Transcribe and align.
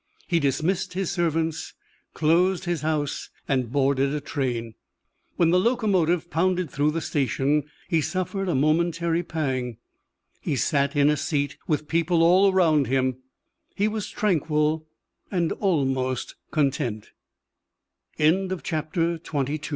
He 0.27 0.39
dismissed 0.39 0.93
his 0.93 1.11
servants, 1.11 1.75
closed 2.15 2.65
his 2.65 2.81
house, 2.81 3.29
and 3.47 3.71
boarded 3.71 4.11
a 4.15 4.19
train. 4.19 4.73
When 5.35 5.51
the 5.51 5.59
locomotive 5.59 6.31
pounded 6.31 6.71
through 6.71 6.89
the 6.89 7.01
station, 7.01 7.65
he 7.87 8.01
suffered 8.01 8.49
a 8.49 8.55
momentary 8.55 9.21
pang. 9.21 9.77
He 10.39 10.55
sat 10.55 10.95
in 10.95 11.11
a 11.11 11.15
seat 11.17 11.55
with 11.67 11.87
people 11.87 12.23
all 12.23 12.51
around 12.51 12.87
him. 12.87 13.17
He 13.75 13.87
was 13.87 14.09
tranquil 14.09 14.87
and 15.29 15.51
almost 15.51 16.33
content. 16.49 17.11
XXIII 18.17 18.37
Hugo 18.47 18.57
had 18.57 18.93
no 18.95 19.19
friends. 19.37 19.61